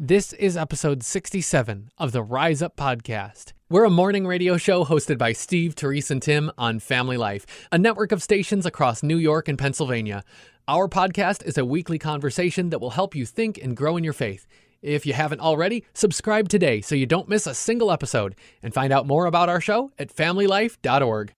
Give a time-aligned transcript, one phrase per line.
[0.00, 3.52] This is episode 67 of the Rise Up Podcast.
[3.68, 7.78] We're a morning radio show hosted by Steve, Terese, and Tim on Family Life, a
[7.78, 10.22] network of stations across New York and Pennsylvania.
[10.68, 14.12] Our podcast is a weekly conversation that will help you think and grow in your
[14.12, 14.46] faith.
[14.82, 18.92] If you haven't already, subscribe today so you don't miss a single episode and find
[18.92, 21.32] out more about our show at familylife.org.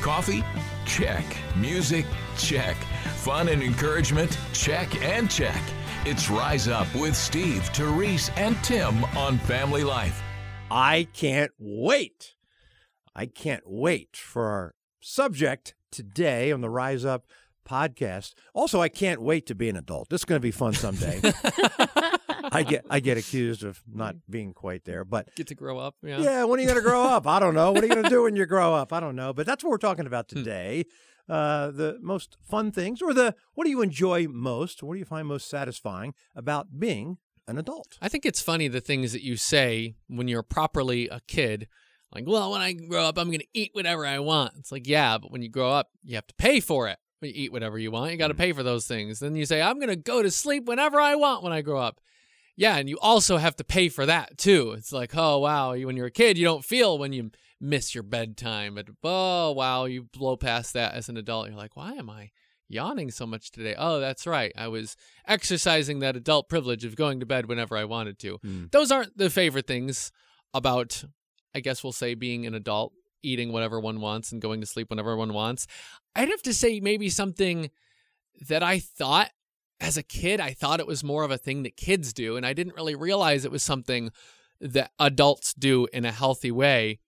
[0.00, 0.42] Coffee?
[0.86, 1.36] Check.
[1.54, 2.06] Music?
[2.38, 2.76] Check.
[3.16, 4.38] Fun and encouragement?
[4.54, 5.62] Check and check.
[6.06, 10.22] It's Rise Up with Steve, Terese, and Tim on Family Life.
[10.70, 12.34] I can't wait.
[13.16, 17.26] I can't wait for our subject today on the Rise Up
[17.66, 18.34] podcast.
[18.52, 20.10] Also, I can't wait to be an adult.
[20.10, 21.22] This is going to be fun someday.
[22.54, 25.96] I get I get accused of not being quite there, but Get to grow up.
[26.02, 26.20] Yeah.
[26.20, 27.26] yeah, when are you going to grow up?
[27.26, 27.72] I don't know.
[27.72, 28.92] What are you going to do when you grow up?
[28.92, 29.32] I don't know.
[29.32, 30.38] But that's what we're talking about Hmm.
[30.38, 30.84] today.
[31.28, 34.82] Uh, the most fun things, or the what do you enjoy most?
[34.82, 37.16] What do you find most satisfying about being
[37.48, 37.96] an adult?
[38.02, 41.66] I think it's funny the things that you say when you're properly a kid.
[42.14, 44.52] Like, well, when I grow up, I'm going to eat whatever I want.
[44.58, 46.98] It's like, yeah, but when you grow up, you have to pay for it.
[47.22, 49.18] You eat whatever you want, you got to pay for those things.
[49.20, 51.78] Then you say, I'm going to go to sleep whenever I want when I grow
[51.80, 52.00] up.
[52.56, 54.72] Yeah, and you also have to pay for that too.
[54.72, 57.30] It's like, oh, wow, when you're a kid, you don't feel when you
[57.60, 58.76] miss your bedtime.
[58.76, 61.48] But, oh, wow, you blow past that as an adult.
[61.48, 62.30] You're like, why am I
[62.68, 63.74] yawning so much today?
[63.76, 64.52] Oh, that's right.
[64.56, 64.96] I was
[65.26, 68.38] exercising that adult privilege of going to bed whenever I wanted to.
[68.38, 68.70] Mm.
[68.70, 70.12] Those aren't the favorite things
[70.52, 71.04] about,
[71.54, 72.92] I guess we'll say, being an adult,
[73.22, 75.66] eating whatever one wants and going to sleep whenever one wants.
[76.14, 77.70] I'd have to say maybe something
[78.48, 79.30] that I thought
[79.80, 82.46] as a kid, I thought it was more of a thing that kids do, and
[82.46, 84.10] I didn't really realize it was something
[84.60, 87.00] that adults do in a healthy way.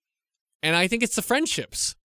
[0.61, 1.95] And I think it's the friendships.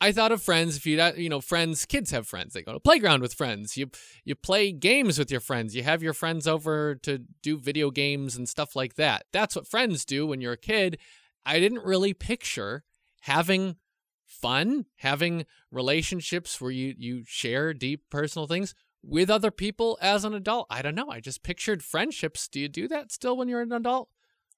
[0.00, 0.76] I thought of friends.
[0.76, 2.52] If you uh, you know friends, kids have friends.
[2.52, 3.76] They go to playground with friends.
[3.76, 3.90] You
[4.24, 5.74] you play games with your friends.
[5.74, 9.24] You have your friends over to do video games and stuff like that.
[9.32, 10.98] That's what friends do when you're a kid.
[11.46, 12.84] I didn't really picture
[13.22, 13.76] having
[14.26, 18.74] fun, having relationships where you you share deep personal things
[19.06, 20.66] with other people as an adult.
[20.70, 21.10] I don't know.
[21.10, 22.48] I just pictured friendships.
[22.48, 24.08] Do you do that still when you're an adult?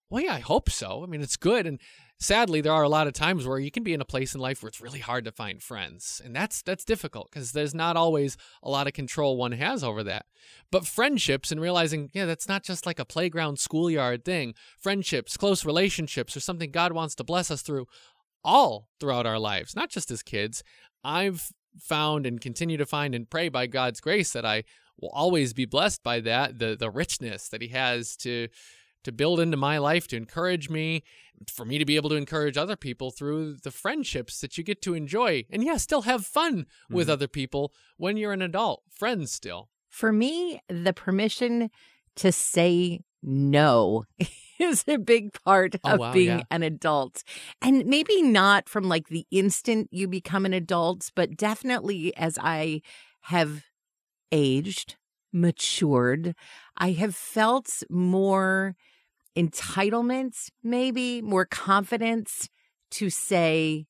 [0.09, 1.03] Well, yeah, I hope so.
[1.03, 1.67] I mean, it's good.
[1.67, 1.81] And
[2.21, 4.41] sadly, there are a lot of times where you can be in a place in
[4.41, 6.23] life where it's really hard to find friends.
[6.25, 10.05] And that's that's difficult because there's not always a lot of control one has over
[10.05, 10.27] that.
[10.71, 14.55] But friendships and realizing, yeah, that's not just like a playground schoolyard thing.
[14.79, 17.87] Friendships, close relationships are something God wants to bless us through
[18.45, 20.63] all throughout our lives, not just as kids.
[21.03, 24.65] I've found and continue to find and pray by God's grace that I
[24.99, 28.49] will always be blessed by that, the the richness that he has to
[29.05, 31.05] to build into my life to encourage me
[31.53, 34.83] for me to be able to encourage other people through the friendships that you get
[34.83, 35.45] to enjoy.
[35.51, 37.13] And yeah still have fun with mm-hmm.
[37.13, 39.69] other people when you're an adult friends still.
[39.91, 41.71] For me, the permission
[42.17, 44.05] to say no
[44.61, 46.47] is a big part Oh, of wow, being yeah.
[46.51, 47.23] an adult.
[47.63, 52.83] And maybe not from like the instant you become an adult, but definitely as I
[53.23, 53.65] have
[54.33, 54.97] aged,
[55.33, 56.35] matured,
[56.77, 58.77] I have felt more
[59.37, 62.49] entitlement, maybe more confidence
[62.93, 63.87] to say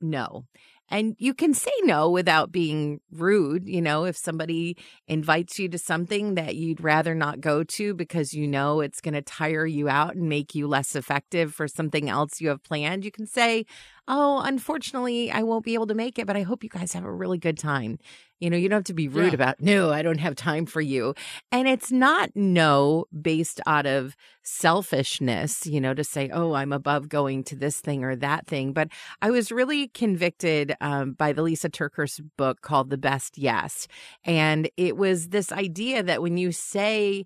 [0.00, 0.46] no.
[0.94, 3.68] And you can say no without being rude.
[3.68, 4.76] You know, if somebody
[5.08, 9.14] invites you to something that you'd rather not go to because you know it's going
[9.14, 13.04] to tire you out and make you less effective for something else you have planned,
[13.04, 13.66] you can say,
[14.06, 17.04] Oh, unfortunately, I won't be able to make it, but I hope you guys have
[17.04, 17.98] a really good time.
[18.38, 19.34] You know, you don't have to be rude Yeah.
[19.34, 21.14] about, no, I don't have time for you.
[21.50, 27.08] And it's not no based out of selfishness, you know, to say, oh, I'm above
[27.08, 28.72] going to this thing or that thing.
[28.74, 28.88] But
[29.22, 33.86] I was really convicted um, by the Lysa TerKeurst's book called The Best Yes.
[34.24, 37.24] And it was this idea that when you say,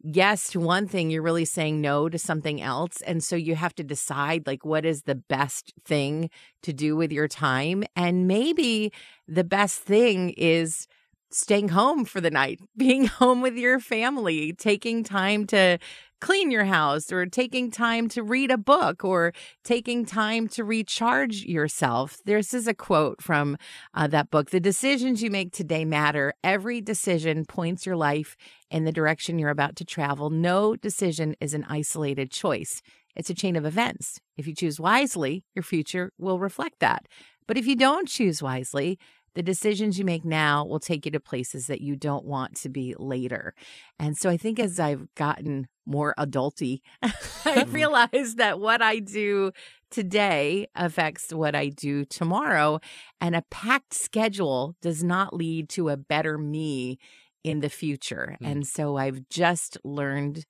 [0.00, 3.74] yes to one thing you're really saying no to something else and so you have
[3.74, 6.30] to decide like what is the best thing
[6.62, 8.92] to do with your time and maybe
[9.26, 10.86] the best thing is
[11.30, 15.78] staying home for the night being home with your family taking time to
[16.20, 19.32] clean your house or taking time to read a book or
[19.64, 22.18] taking time to recharge yourself.
[22.24, 23.56] This is a quote from
[23.94, 26.32] uh, that book The decisions you make today matter.
[26.42, 28.36] Every decision points your life
[28.70, 30.30] in the direction you're about to travel.
[30.30, 32.82] No decision is an isolated choice,
[33.16, 34.20] it's a chain of events.
[34.36, 37.06] If you choose wisely, your future will reflect that.
[37.46, 38.98] But if you don't choose wisely,
[39.34, 42.68] the decisions you make now will take you to places that you don't want to
[42.68, 43.54] be later.
[43.98, 49.52] And so I think as I've gotten more adulty, I realize that what I do
[49.90, 52.80] today affects what I do tomorrow.
[53.20, 56.98] And a packed schedule does not lead to a better me
[57.42, 58.36] in the future.
[58.42, 58.50] Mm.
[58.50, 60.44] And so I've just learned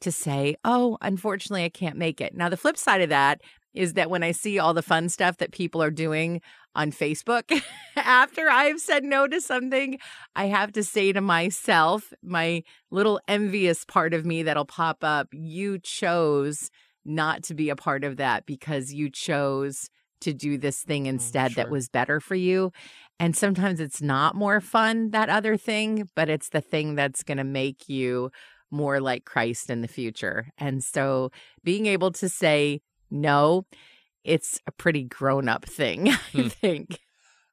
[0.00, 2.34] to say, oh, unfortunately, I can't make it.
[2.34, 3.42] Now, the flip side of that
[3.74, 6.40] is that when I see all the fun stuff that people are doing
[6.74, 7.62] on Facebook
[7.96, 9.98] after I've said no to something,
[10.34, 15.28] I have to say to myself, my little envious part of me that'll pop up,
[15.32, 16.70] you chose
[17.04, 19.88] not to be a part of that because you chose
[20.20, 22.72] to do this thing mm, instead that was better for you.
[23.18, 27.38] And sometimes it's not more fun, that other thing, but it's the thing that's going
[27.38, 28.30] to make you
[28.70, 30.48] more like Christ in the future.
[30.56, 31.30] And so
[31.64, 33.66] being able to say no,
[34.24, 36.48] it's a pretty grown up thing, I Hmm.
[36.48, 37.00] think.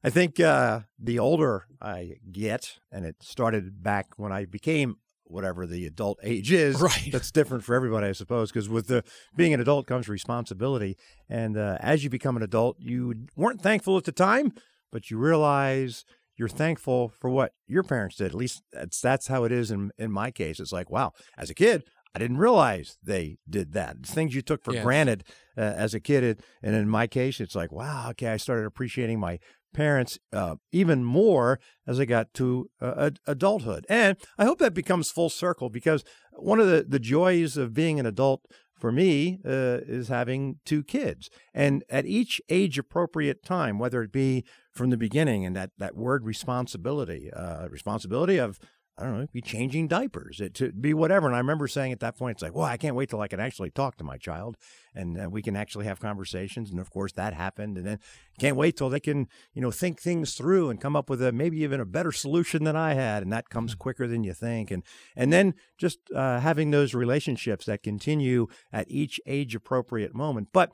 [0.03, 5.65] I think uh, the older I get, and it started back when I became whatever
[5.67, 6.79] the adult age is.
[6.79, 7.09] Right.
[7.11, 9.03] That's different for everybody, I suppose, because with the
[9.35, 13.97] being an adult comes responsibility, and uh, as you become an adult, you weren't thankful
[13.97, 14.53] at the time,
[14.91, 16.05] but you realize
[16.37, 18.27] you're thankful for what your parents did.
[18.27, 20.59] At least that's that's how it is in in my case.
[20.59, 21.83] It's like, wow, as a kid.
[22.17, 23.97] I didn't realize they did that.
[23.99, 24.83] It's things you took for Yes.
[24.83, 25.23] granted
[25.55, 28.65] uh, as a kid, It- and in my case, it's like, wow, okay, I started
[28.65, 29.37] appreciating my
[29.71, 33.85] parents uh, even more as I got to uh, ad- adulthood.
[33.87, 36.03] And I hope that becomes full circle because
[36.33, 38.41] one of the, the joys of being an adult
[38.79, 41.29] for me uh, is having two kids.
[41.53, 45.95] And at each age appropriate time, whether it be from the beginning and that, that
[45.95, 48.59] word responsibility, uh, responsibility of
[48.97, 51.27] I don't know, be changing diapers, it to be whatever.
[51.27, 53.27] And I remember saying at that point, it's like, well, I can't wait till I
[53.27, 54.57] can actually talk to my child
[54.97, 56.71] and uh, we can actually have conversations.
[56.71, 57.77] And of course, that happened.
[57.77, 57.99] And then
[58.39, 61.31] can't wait till they can, you know, think things through and come up with a
[61.31, 63.21] maybe even a better solution than I had.
[63.21, 64.71] And that comes quicker than you think.
[64.71, 64.83] And
[65.15, 70.49] and then just uh, having those relationships that continue at each age appropriate moment.
[70.51, 70.71] But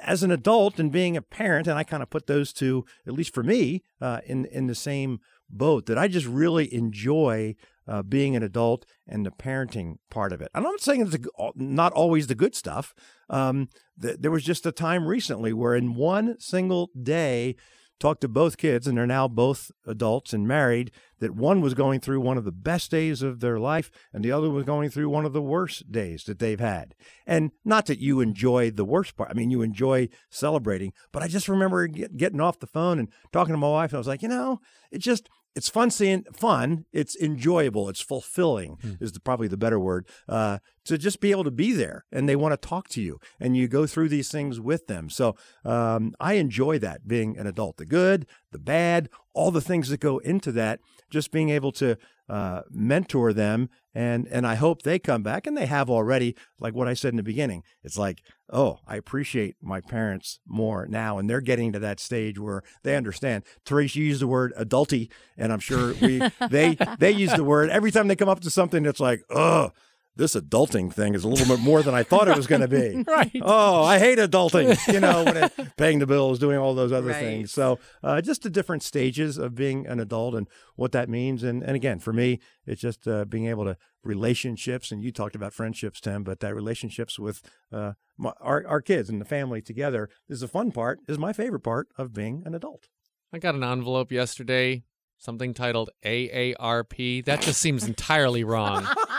[0.00, 3.14] as an adult and being a parent, and I kind of put those two, at
[3.14, 5.20] least for me, uh, in in the same
[5.52, 7.54] boat that I just really enjoy
[7.86, 10.48] uh, being an adult and the parenting part of it.
[10.54, 11.26] And I'm not saying it's
[11.56, 12.94] not always the good stuff.
[13.28, 13.68] Um,
[14.00, 17.56] th- there was just a time recently where in one single day,
[18.02, 20.90] talked to both kids, and they're now both adults and married,
[21.20, 24.32] that one was going through one of the best days of their life, and the
[24.32, 26.96] other was going through one of the worst days that they've had.
[27.28, 31.28] And not that you enjoy the worst part, I mean, you enjoy celebrating, but I
[31.28, 34.08] just remember get, getting off the phone and talking to my wife, and I was
[34.08, 34.58] like, you know,
[34.90, 36.86] it just, it's fun seeing fun.
[36.92, 37.88] It's enjoyable.
[37.88, 40.06] It's fulfilling is the, probably the better word.
[40.28, 43.20] Uh, to just be able to be there and they want to talk to you
[43.38, 45.10] and you go through these things with them.
[45.10, 49.88] So um, I enjoy that being an adult, the good, the bad, all the things
[49.90, 50.80] that go into that.
[51.10, 51.98] Just being able to
[52.32, 56.34] uh, mentor them and and I hope they come back and they have already.
[56.58, 60.86] Like what I said in the beginning, it's like oh, I appreciate my parents more
[60.86, 63.44] now, and they're getting to that stage where they understand.
[63.66, 67.68] Terese, you use the word adulty, and I'm sure we they they use the word
[67.68, 69.72] every time they come up to something that's like, oh,
[70.16, 72.68] this adulting thing is a little bit more than I thought it was going to
[72.68, 73.02] be.
[73.12, 73.30] Right.
[73.40, 74.76] Oh, I hate adulting.
[74.92, 77.20] You know, when it, paying the bills, doing all those other Right.
[77.20, 77.52] things.
[77.52, 81.42] So, uh, just the different stages of being an adult and what that means.
[81.42, 84.92] And and again, for me, it's just uh, being able to relationships.
[84.92, 87.40] And you talked about friendships, Tim, but that relationships with
[87.72, 91.00] uh, my, our our kids and the family together is the fun part.
[91.08, 92.88] Is my favorite part of being an adult.
[93.32, 94.84] I got an envelope yesterday,
[95.18, 97.24] something titled AARP.
[97.24, 98.86] That just seems entirely wrong.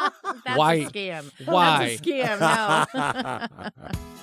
[0.55, 1.31] That's Why- a scam.
[1.45, 1.97] why?
[1.97, 3.49] That's a scam.
[3.63, 3.71] No.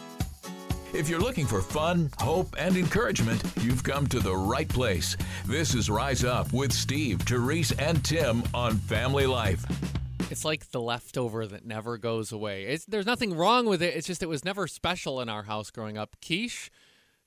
[0.93, 5.17] If you're looking for fun, hope, and encouragement, you've come to the right place.
[5.47, 9.65] This is Rise Up with Steve, Terese, and Tim on Family Life.
[10.33, 12.65] It's like the leftover that never goes away.
[12.65, 13.95] It's, there's nothing wrong with it.
[13.95, 16.17] It's just it was never special in our house growing up.
[16.21, 16.71] Quiche,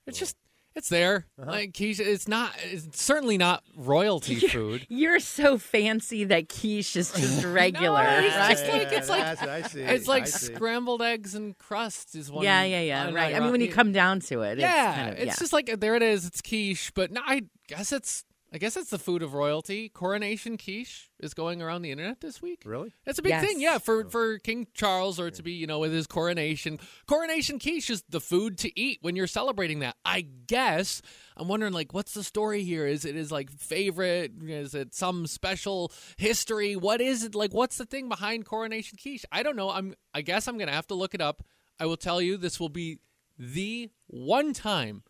[0.06, 0.36] it's just
[0.74, 1.26] it's there.
[1.38, 2.52] Like quiche, it's not.
[2.64, 4.86] It's certainly not royalty food.
[4.88, 8.02] You're so fancy that quiche is just regular.
[8.04, 8.50] it's right?
[8.50, 12.44] just like it's like it's like scrambled eggs and crust is one.
[12.44, 13.10] yeah, yeah, yeah.
[13.12, 13.34] Right.
[13.34, 15.34] I mean, when you come down to it, yeah, it's kind of, yeah.
[15.38, 16.26] just like there it is.
[16.26, 19.88] It's quiche, but no, I guess it's I guess it's the food of royalty.
[19.88, 22.62] Coronation quiche is going around the internet this week.
[22.64, 22.94] Really?
[23.04, 24.08] That's a big thing, yeah, for oh.
[24.08, 26.78] for King Charles or to be, you know, with his coronation.
[27.08, 29.96] Coronation quiche is the food to eat when you're celebrating that.
[30.04, 31.02] I guess
[31.36, 32.86] I'm wondering, like, what's the story here?
[32.86, 34.30] Is it is like favorite?
[34.46, 36.76] Is it some special history?
[36.76, 37.52] What is it like?
[37.52, 39.26] What's the thing behind coronation quiche?
[39.32, 39.70] I don't know.
[39.70, 39.94] I'm.
[40.14, 41.42] I guess I'm gonna have to look it up.
[41.80, 43.00] I will tell you, this will be
[43.36, 45.02] the one time.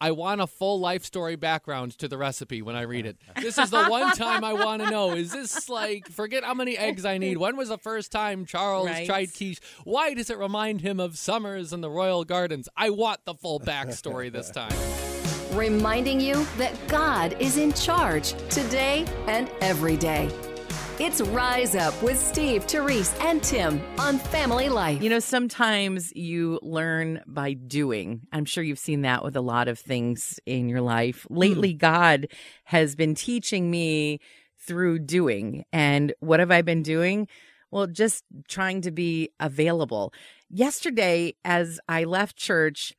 [0.00, 3.16] I want a full life story background to the recipe when I read it.
[3.40, 5.12] This is the one time I want to know.
[5.12, 7.38] Is this like, forget how many eggs I need.
[7.38, 9.06] When was the first time Charles Right.
[9.06, 9.58] tried quiche?
[9.84, 12.68] Why does it remind him of summers and the royal gardens?
[12.76, 14.72] I want the full backstory this time.
[15.52, 20.28] reminding you that God is in charge today and every day.
[20.98, 25.02] It's Rise Up with Steve, Terese, and Tim on Family Life.
[25.02, 28.22] You know, sometimes you learn by doing.
[28.32, 31.26] I'm sure you've seen that with a lot of things in your life.
[31.28, 31.36] Hmm.
[31.36, 32.28] Lately, God
[32.64, 34.20] has been teaching me
[34.58, 35.66] through doing.
[35.70, 37.28] And what have I been doing?
[37.70, 40.14] Well, just trying to be available.
[40.48, 42.94] Yesterday, as I left church,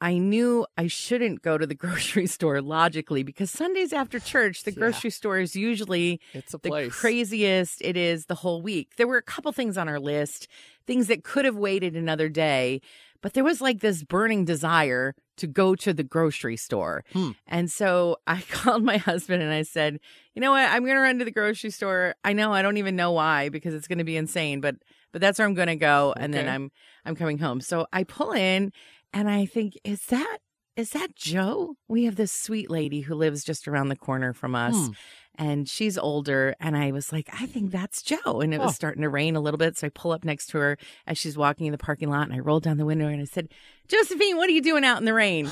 [0.00, 4.70] I knew I shouldn't go to the grocery store logically because Sundays after church, the
[4.72, 4.78] Yeah.
[4.78, 6.92] grocery store is usually It's the place.
[6.94, 8.96] craziest it is the whole week.
[8.96, 10.48] There were a couple things on our list,
[10.86, 12.80] things that could have waited another day,
[13.20, 17.04] but there was like this burning desire to go to the grocery store.
[17.12, 17.30] Hmm.
[17.46, 20.00] And so I called my husband and I said,
[20.34, 20.68] "You know what?
[20.70, 22.14] I'm going to run to the grocery store.
[22.24, 24.76] I know I don't even know why because it's going to be insane, but
[25.12, 26.70] but that's where I'm going to go and then I'm
[27.04, 28.72] I'm coming home." So I pull in
[29.12, 30.38] and I think, "Is that
[30.76, 31.74] is that Joe?
[31.88, 34.92] We have this sweet lady who lives just around the corner from us." Hmm.
[35.36, 36.54] and she's older.
[36.60, 38.40] And I was like, I think that's Joe.
[38.42, 38.72] And it was Oh.
[38.72, 39.76] starting to rain a little bit.
[39.78, 40.76] So I pull up next to her
[41.06, 43.24] as she's walking in the parking lot and I rolled down the window and I
[43.24, 43.48] said,
[43.88, 45.50] Josephine, what are you doing out in the rain?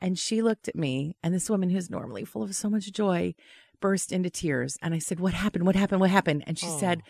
[0.00, 1.14] and she looked at me.
[1.22, 3.34] And this woman who's normally full of so much joy
[3.80, 4.76] burst into tears.
[4.82, 5.64] And I said, What happened?
[5.64, 6.00] What happened?
[6.02, 6.44] What happened?
[6.46, 7.00] And she said,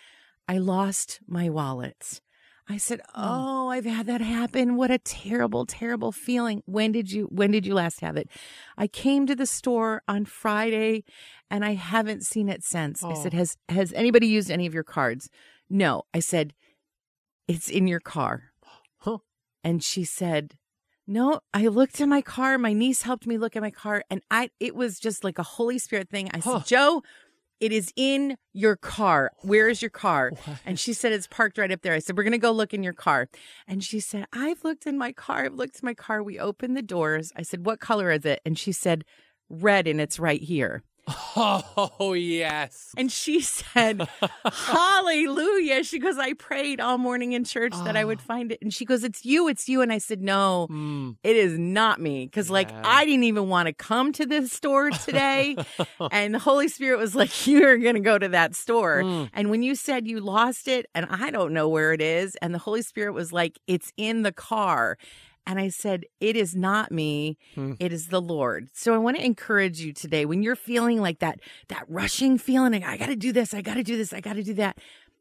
[0.47, 2.21] I lost my wallet.
[2.69, 3.05] I said, mm.
[3.15, 4.77] "Oh, I've had that happen.
[4.77, 6.63] What a terrible, terrible feeling.
[6.67, 8.29] When did you when did you last have it?"
[8.77, 11.05] I came to the store on Friday
[11.51, 13.03] and I haven't seen it since.
[13.03, 13.39] I said, Oh.
[13.39, 15.29] "Has has anybody used any of your cards?"
[15.69, 16.03] No.
[16.15, 16.55] I said,
[17.49, 18.53] "It's in your car."
[18.99, 19.19] Huh.
[19.65, 20.57] And she said,
[21.07, 22.57] "No, I looked in my car.
[22.59, 25.43] My niece helped me look at my car and I it was just like a
[25.43, 26.31] Holy Spirit thing.
[26.33, 26.61] I Huh.
[26.61, 27.03] said, "Joe,
[27.61, 29.33] it is in your car.
[29.43, 30.59] Where is your car?" What?
[30.65, 31.93] And she said, It's parked right up there.
[31.93, 33.29] I said, We're going to go look in your car.
[33.69, 35.45] And she said, I've looked in my car.
[35.45, 36.23] I've looked in my car.
[36.23, 37.33] We opened the doors.
[37.37, 38.41] I said, What color is it?
[38.45, 39.05] And she said,
[39.49, 40.83] Red, and it's right here.
[41.09, 42.93] Oh yes.
[42.97, 44.07] And she said,
[44.45, 45.85] Hallelujah.
[45.85, 48.23] She goes, I prayed all morning in church that I would Oh.
[48.27, 48.59] find it.
[48.63, 49.49] And she goes, It's you.
[49.49, 49.81] It's you.
[49.81, 51.13] And I said, No, Hmm.
[51.23, 52.29] it is not me.
[52.29, 55.57] Cause like I didn't even want to come to this store today.
[56.11, 59.03] and the Holy Spirit was like, You're going to go to that store.
[59.03, 59.25] Hmm.
[59.33, 62.55] And when you said you lost it and I don't know where it is, and
[62.55, 64.99] the Holy Spirit was like, It's in the car.
[65.47, 67.39] And I said, It is not me.
[67.55, 67.73] Hmm.
[67.81, 68.69] It is the Lord.
[68.75, 72.73] So I want to encourage you today when you're feeling like that, that rushing feeling,
[72.73, 74.55] like, I got to do this, I got to do this, I got to do
[74.55, 74.79] that.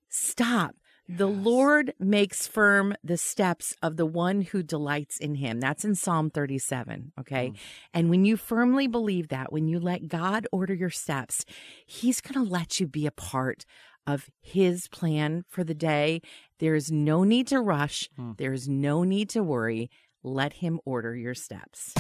[0.10, 0.76] Stop.
[1.08, 1.44] The Yes.
[1.44, 5.60] Lord makes firm the steps of the one who delights in him.
[5.60, 7.14] That's in Psalm 37.
[7.20, 7.52] Okay.
[7.96, 11.46] And when you firmly believe that, when you let God order your steps,
[11.88, 13.66] he's going to let you be a part
[14.06, 16.22] of his plan for the day.
[16.60, 18.08] There's no need to rush.
[18.16, 18.34] Hmm.
[18.38, 19.90] There's no need to worry.
[20.24, 21.94] Let him order your steps.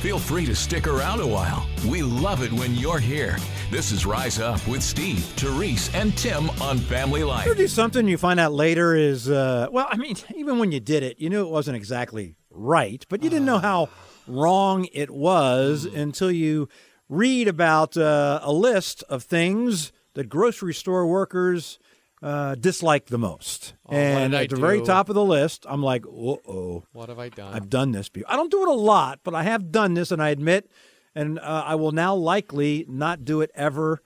[0.00, 1.68] Feel free to stick around a while.
[1.86, 3.36] We love it when you're here.
[3.70, 7.44] This is Rise Up with Steve, Terese, and Tim on Family Life.
[7.44, 10.80] ever do something you find out later is, uh, well, I mean, even when you
[10.80, 13.90] did it, you knew it wasn't exactly right, but you didn't know how
[14.26, 16.70] wrong it was until you
[17.10, 21.78] read about uh, a list of things that grocery store workers
[22.22, 23.74] uh, dislike the most.
[23.86, 26.84] Oh, and at the very top of the list, I'm like, uh oh.
[26.92, 27.54] What have I done?
[27.54, 28.32] I've done this before.
[28.32, 30.70] I don't do it a lot, but I have done this, and I admit,
[31.14, 34.02] and uh, I will now likely not do it ever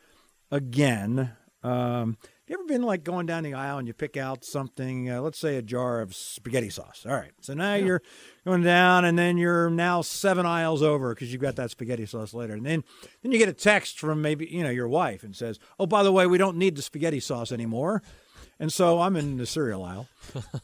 [0.51, 1.33] again.
[1.63, 5.21] Um, you ever been like going down the aisle and you pick out something, uh,
[5.23, 7.07] let's say a jar of spaghetti sauce?
[7.09, 7.33] All right.
[7.41, 8.03] So now you're
[8.45, 12.35] going down, and then you're now seven aisles over because you've got that spaghetti sauce
[12.35, 12.53] later.
[12.55, 12.85] And then,
[13.23, 16.03] then you get a text from maybe, you know, your wife and says, oh, by
[16.03, 18.03] the way, we don't need the spaghetti sauce anymore.
[18.61, 20.07] And so I'm in the cereal aisle,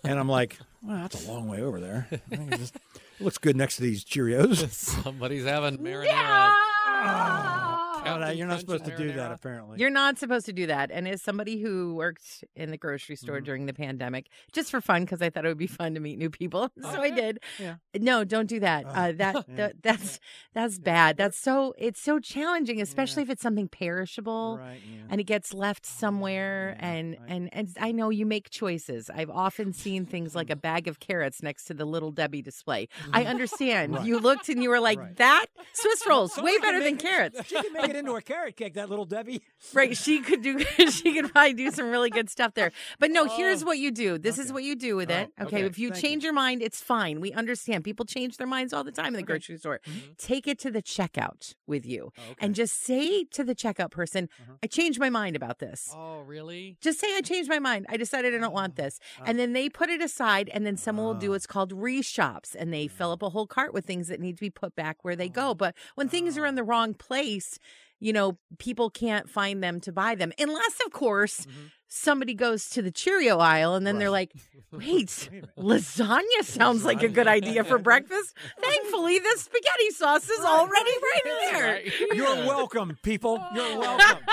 [0.05, 2.07] and I'm like, well, that's a long way over there.
[2.13, 4.67] I think it just- it looks good next to these Cheerios.
[5.03, 6.55] Somebody's having marinara.
[6.87, 7.80] Oh,
[8.19, 9.79] Captain you're not supposed to do that, apparently.
[9.79, 10.91] You're not supposed to do that.
[10.91, 13.45] And as somebody who worked in the grocery store Mm-hmm.
[13.45, 16.19] during the pandemic, just for fun, because I thought it would be fun to meet
[16.19, 17.39] new people, so I did.
[17.59, 17.77] Yeah.
[17.99, 18.85] No, don't do that.
[18.87, 19.55] Oh, Uh, that, yeah.
[19.57, 20.21] that that's
[20.55, 21.17] that's bad.
[21.17, 24.59] That's so it's so challenging, especially if it's something perishable.
[24.59, 24.81] right.
[25.09, 27.29] And it gets left somewhere, and right.
[27.31, 29.11] and and I know you make choices.
[29.15, 32.89] I've often seen things like a bag of carrots next to the little Debbie display.
[33.13, 33.95] I understand.
[33.95, 34.07] Right.
[34.07, 34.99] You looked and you were like.
[35.17, 37.53] "That Swiss rolls, Oh, way better than make it- carrots."
[38.01, 39.43] Into a carrot cake, that little Debbie.
[39.75, 40.59] Right, she could do.
[40.91, 42.73] she could probably do some really good stuff there.
[42.99, 43.67] But no, here's Oh.
[43.67, 44.17] what you do.
[44.19, 45.31] This is what you do with it.
[45.41, 45.67] Okay, Okay.
[45.67, 46.29] if you Thank change you.
[46.29, 47.21] your mind, it's fine.
[47.21, 47.85] We understand.
[47.85, 49.27] People change their minds all the time in the Okay.
[49.27, 49.81] grocery store.
[49.87, 50.17] Mhm.
[50.17, 52.35] Take it to the checkout with you, Oh, okay.
[52.47, 54.53] and just say to the checkout person, Uh-huh.
[54.63, 56.79] "I changed my mind about this." Oh, really?
[56.81, 57.85] Just say I changed my mind.
[57.91, 58.99] I decided I don't want this.
[59.19, 59.25] Ah.
[59.27, 61.33] And then they put it aside and then someone will do Ah.
[61.35, 64.41] what's called reshops and they fill up a whole cart with things that need to
[64.41, 65.55] be put back where they go.
[65.55, 67.59] But when things are in the wrong place,
[68.01, 70.33] you know, people can't find them to buy them.
[70.39, 71.67] Unless, of course, mm-hmm.
[71.87, 74.33] somebody goes to the Cheerio aisle and then they're like,
[74.73, 75.29] wait,
[75.59, 78.35] lasagna sounds like a good idea for breakfast.
[78.61, 81.73] Thankfully, the spaghetti sauce is already right there.
[81.75, 81.93] Right.
[82.15, 83.43] You're welcome, people.
[83.55, 84.25] You're welcome.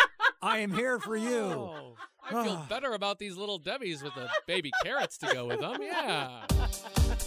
[0.42, 1.36] I am here for you.
[1.36, 2.66] Oh, I feel ah.
[2.70, 5.82] better about these little Debbie's with the baby carrots to go with them.
[5.82, 6.46] Yeah.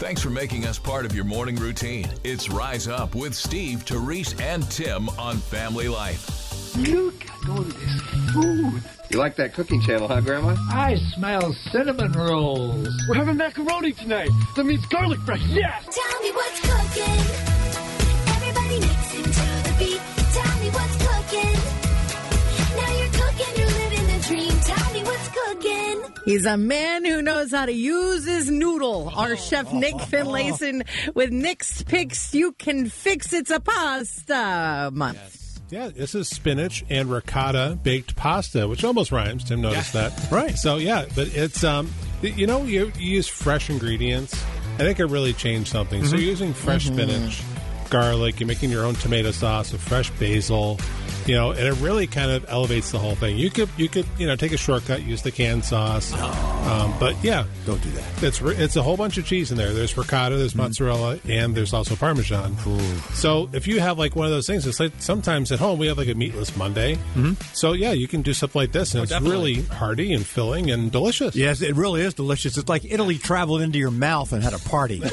[0.01, 2.07] Thanks for making us part of your morning routine.
[2.25, 6.75] It's Rise Up with Steve, Terese, and Tim on Family Life.
[6.79, 8.01] Look at all this
[8.33, 8.83] food.
[9.11, 10.57] You like that cooking channel, huh, Grandma?
[10.73, 12.89] I smell cinnamon rolls.
[13.11, 14.31] We're having macaroni tonight.
[14.57, 15.43] That means garlic bread.
[15.43, 15.85] Yes!
[15.95, 17.30] Tell me what's cooking.
[26.25, 29.11] He's a man who knows how to use his noodle.
[29.15, 30.83] Our chef Nick Finlayson
[31.15, 32.35] with Nick's Picks.
[32.35, 35.61] You can fix it's a pasta month.
[35.71, 39.45] Yeah, this is spinach and ricotta baked pasta, which almost rhymes.
[39.45, 40.57] Tim noticed that, right?
[40.57, 41.91] So yeah, but it's um,
[42.23, 44.35] you know, you, you use fresh ingredients.
[44.75, 46.05] I think it really changed something.
[46.05, 47.43] So you're using fresh spinach,
[47.91, 48.41] garlic.
[48.41, 50.79] You're making your own tomato sauce with fresh basil.
[51.27, 53.37] You know, and it really kind of elevates the whole thing.
[53.37, 57.15] You could you could you know take a shortcut, use the canned sauce, um, but
[57.23, 58.23] yeah, Don't do that.
[58.23, 59.73] it's it's a whole bunch of cheese in there.
[59.75, 62.57] There's ricotta, there's mozzarella, and there's also parmesan.
[63.13, 65.89] So if you have like one of those things, it's like sometimes at home we
[65.89, 66.95] have like a meatless Monday.
[67.15, 67.35] Mm-hmm.
[67.53, 70.91] So yeah, you can do something like this, and it's really hearty and filling and
[70.91, 71.37] delicious.
[71.37, 72.57] Yes, it really is delicious.
[72.57, 75.03] It's like Italy traveled into your mouth and had a party.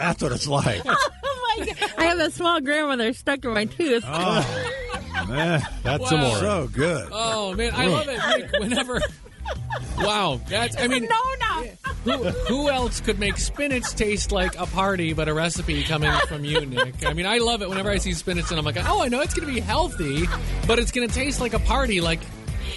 [0.00, 0.82] That's what it's like.
[1.22, 1.76] Oh my God.
[1.98, 4.04] I have a small grandmother stuck in my tooth.
[4.06, 6.36] Ah, man, that's some more.
[6.36, 7.08] so good.
[7.10, 8.20] Oh man, I love it.
[8.38, 9.00] Nick, whenever.
[9.98, 10.76] Wow, that's.
[10.78, 11.68] I mean, no, no.
[12.04, 16.44] who, who else could make spinach taste like a party but a recipe coming from
[16.44, 17.04] you, Nick?
[17.04, 19.20] I mean, I love it whenever I see spinach and I'm like, oh, I know
[19.20, 20.26] it's going to be healthy,
[20.68, 22.20] but it's going to taste like a party, like,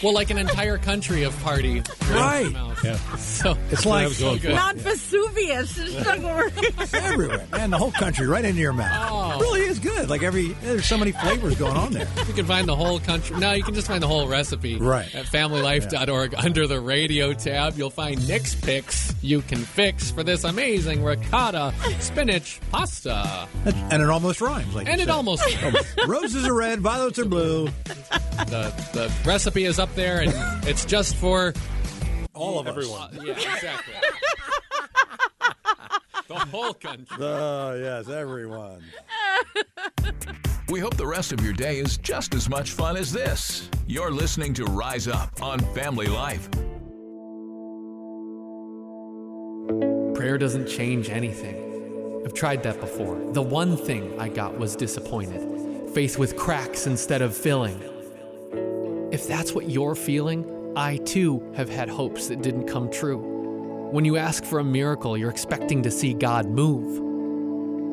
[0.01, 1.81] well, like an entire country of party.
[2.09, 2.50] Right.
[2.83, 2.97] Yeah.
[3.17, 4.50] So It's like was going for.
[4.50, 5.77] Not Vesuvius.
[5.77, 5.95] It's
[6.79, 7.70] it's everywhere, man.
[7.70, 9.09] The whole country, right into your mouth.
[9.11, 9.23] Oh.
[9.37, 10.09] It really is good.
[10.09, 12.07] Like every, there's so many flavors going on there.
[12.27, 13.37] you can find the whole country.
[13.37, 15.13] No, you can just find the whole recipe Right.
[15.15, 17.77] at familylife.org under the radio tab.
[17.77, 23.48] You'll find Nick's picks you can fix for this amazing ricotta spinach pasta.
[23.65, 24.74] And it almost rhymes.
[24.75, 25.11] Like And it said.
[25.13, 25.43] almost
[26.07, 27.65] Roses are red, violets are blue.
[28.48, 30.33] the the recipe is up there, and
[30.67, 31.53] it's just for
[32.33, 33.17] All of Everyone.
[33.17, 33.93] uh, yeah, exactly.
[36.27, 37.18] the whole country.
[37.20, 38.83] Oh, yes, everyone.
[40.70, 43.70] We hope the rest of your day is just as much fun as this.
[43.86, 46.50] You're listening to Rise Up on Family Life.
[50.16, 52.24] Prayer doesn't change anything.
[52.25, 53.20] I've tried that before.
[53.33, 55.92] The one thing I got was disappointed.
[55.94, 57.79] Faith with cracks instead of filling.
[59.12, 63.32] If that's what you're feeling, I too have had hopes that didn't come true.
[63.94, 66.98] When you ask for a miracle, you're expecting to see God move.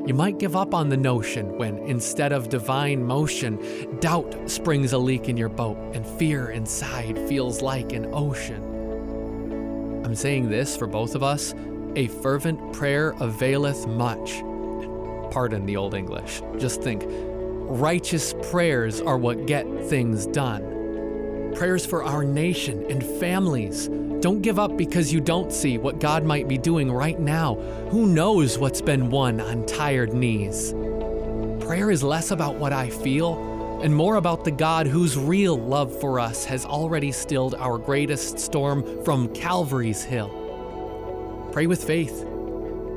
[0.09, 4.99] You might give up on the notion when, instead of divine motion, doubt springs a
[4.99, 8.63] leak in your boat and fear inside feels like an ocean.
[10.03, 11.55] I'm saying this for both of us
[11.97, 14.41] a fervent prayer availeth much.
[15.31, 16.41] Pardon the Old English.
[16.57, 21.53] Just think righteous prayers are what get things done.
[21.57, 23.91] Prayers for our nation and families.
[24.21, 27.55] Don't give up because you don't see what God might be doing right now.
[27.91, 30.75] Who knows what's been won on tired knees?
[31.65, 35.99] Prayer is less about what I feel and more about the God whose real love
[36.01, 40.29] for us has already stilled our greatest storm from Calvary's hill.
[41.53, 42.27] Pray with faith.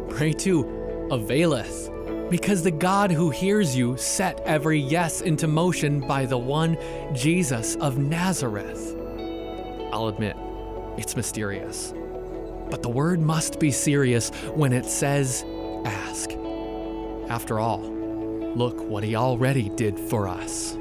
[0.09, 1.89] Pray to availeth,
[2.29, 6.77] because the God who hears you set every yes into motion by the one
[7.13, 8.93] Jesus of Nazareth.
[9.93, 10.35] I'll admit,
[10.97, 11.93] it's mysterious.
[12.69, 15.45] But the word must be serious when it says
[15.85, 16.31] ask.
[17.29, 20.77] After all, look what he already did for us.